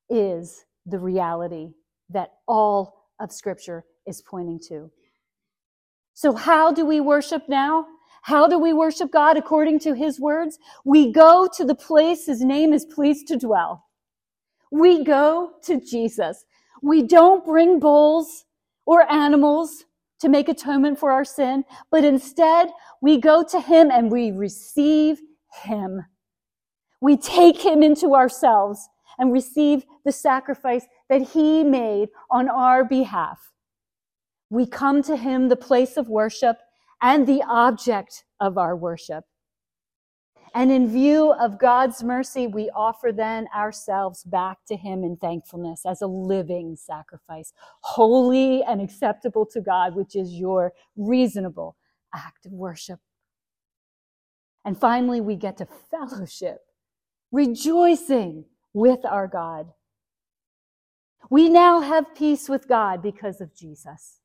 [0.09, 1.71] is the reality
[2.09, 4.91] that all of scripture is pointing to.
[6.13, 7.85] So how do we worship now?
[8.23, 10.59] How do we worship God according to his words?
[10.85, 13.85] We go to the place his name is pleased to dwell.
[14.71, 16.45] We go to Jesus.
[16.81, 18.45] We don't bring bulls
[18.85, 19.85] or animals
[20.19, 22.69] to make atonement for our sin, but instead
[23.01, 25.19] we go to him and we receive
[25.63, 26.05] him.
[27.01, 28.87] We take him into ourselves
[29.17, 33.51] and receive the sacrifice that he made on our behalf.
[34.51, 36.57] We come to him, the place of worship,
[37.01, 39.23] and the object of our worship.
[40.53, 45.85] And in view of God's mercy, we offer then ourselves back to Him in thankfulness
[45.85, 51.77] as a living sacrifice, holy and acceptable to God, which is your reasonable
[52.13, 52.99] act of worship.
[54.65, 56.59] And finally, we get to fellowship,
[57.31, 59.67] rejoicing with our God.
[61.29, 64.20] We now have peace with God because of Jesus.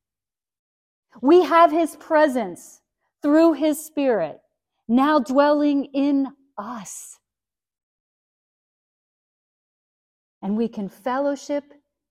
[1.21, 2.81] We have his presence
[3.23, 4.41] through his spirit
[4.89, 7.19] now dwelling in us.
[10.43, 11.65] And we can fellowship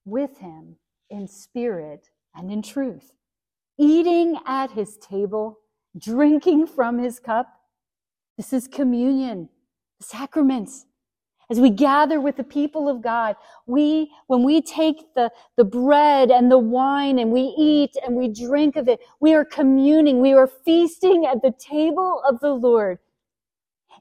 [0.04, 0.76] with him
[1.10, 3.16] in spirit and in truth,
[3.78, 5.60] eating at his table,
[5.98, 7.48] drinking from his cup.
[8.38, 9.50] This is communion,
[10.00, 10.86] the sacraments
[11.50, 13.36] as we gather with the people of God,
[13.68, 18.28] we, when we take the, the bread and the wine and we eat and we
[18.28, 20.22] drink of it, we are communing.
[20.22, 23.00] We are feasting at the table of the Lord.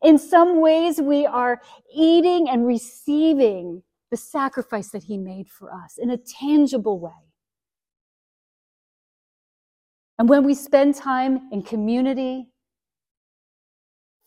[0.02, 1.60] In some ways, we are
[1.94, 7.10] eating and receiving the sacrifice that he made for us in a tangible way.
[10.18, 12.48] And when we spend time in community,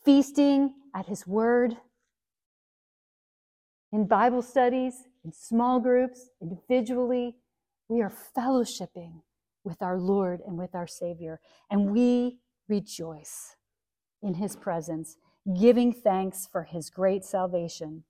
[0.04, 1.76] feasting at his word,
[3.92, 7.36] in Bible studies, in small groups, individually.
[7.88, 9.22] We are fellowshipping
[9.64, 13.56] with our Lord and with our Savior, and we rejoice
[14.22, 15.16] in His presence,
[15.58, 18.04] giving thanks for His great salvation.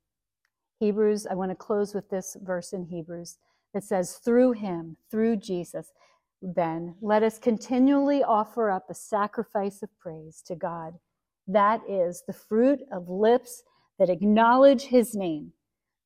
[0.81, 3.39] Hebrews, I want to close with this verse in Hebrews
[3.75, 5.93] that says, Through Him, through Jesus,
[6.41, 10.95] then let us continually offer up a sacrifice of praise to God.
[11.47, 13.63] That is the fruit of lips
[13.99, 15.53] that acknowledge His name.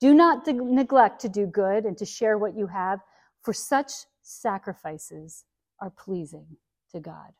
[0.02, 2.98] Do not de- neglect to do good and to share what you have,
[3.44, 3.92] for such
[4.22, 5.44] sacrifices
[5.80, 6.56] are pleasing
[6.90, 7.30] to God.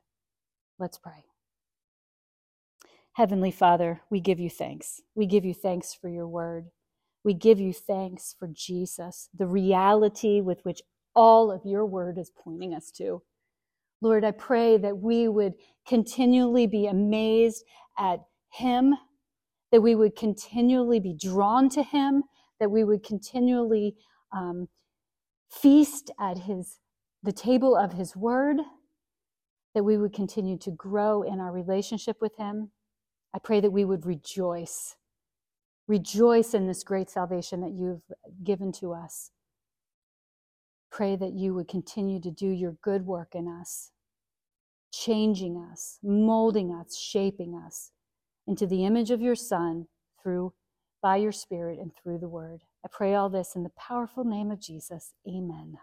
[0.78, 1.24] Let's pray.
[3.14, 5.00] Heavenly Father, we give you thanks.
[5.16, 6.66] We give you thanks for your word.
[7.24, 10.82] We give you thanks for Jesus, the reality with which
[11.16, 13.22] all of your word is pointing us to.
[14.00, 15.54] Lord, I pray that we would
[15.84, 17.64] continually be amazed
[17.98, 18.94] at him,
[19.72, 22.22] that we would continually be drawn to him,
[22.62, 23.96] that we would continually
[24.32, 24.68] um,
[25.50, 26.78] feast at his
[27.24, 28.58] the table of his word
[29.74, 32.70] that we would continue to grow in our relationship with him.
[33.34, 34.94] I pray that we would rejoice
[35.88, 38.04] rejoice in this great salvation that you've
[38.44, 39.32] given to us.
[40.92, 43.90] Pray that you would continue to do your good work in us
[44.92, 47.90] changing us molding us shaping us
[48.46, 49.88] into the image of your son
[50.22, 50.52] through
[51.02, 52.62] by your Spirit and through the Word.
[52.84, 55.14] I pray all this in the powerful name of Jesus.
[55.28, 55.78] Amen.